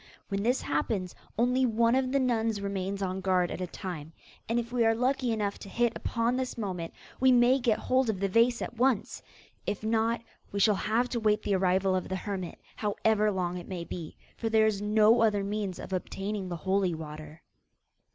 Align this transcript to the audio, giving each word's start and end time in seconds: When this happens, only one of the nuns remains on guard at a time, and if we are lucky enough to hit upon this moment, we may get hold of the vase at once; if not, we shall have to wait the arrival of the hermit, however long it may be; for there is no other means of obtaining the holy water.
When 0.29 0.41
this 0.41 0.63
happens, 0.63 1.13
only 1.37 1.63
one 1.63 1.93
of 1.93 2.11
the 2.11 2.19
nuns 2.19 2.59
remains 2.59 3.03
on 3.03 3.21
guard 3.21 3.51
at 3.51 3.61
a 3.61 3.67
time, 3.67 4.13
and 4.49 4.57
if 4.59 4.73
we 4.73 4.83
are 4.83 4.95
lucky 4.95 5.31
enough 5.31 5.59
to 5.59 5.69
hit 5.69 5.93
upon 5.95 6.35
this 6.35 6.57
moment, 6.57 6.91
we 7.19 7.31
may 7.31 7.59
get 7.59 7.77
hold 7.77 8.09
of 8.09 8.19
the 8.19 8.27
vase 8.27 8.63
at 8.63 8.77
once; 8.77 9.21
if 9.67 9.83
not, 9.83 10.21
we 10.51 10.59
shall 10.59 10.73
have 10.73 11.07
to 11.09 11.19
wait 11.19 11.43
the 11.43 11.53
arrival 11.53 11.95
of 11.95 12.09
the 12.09 12.15
hermit, 12.15 12.57
however 12.77 13.29
long 13.29 13.57
it 13.59 13.67
may 13.67 13.83
be; 13.83 14.17
for 14.37 14.49
there 14.49 14.65
is 14.65 14.81
no 14.81 15.21
other 15.21 15.43
means 15.43 15.77
of 15.77 15.93
obtaining 15.93 16.49
the 16.49 16.57
holy 16.65 16.95
water. 16.95 17.43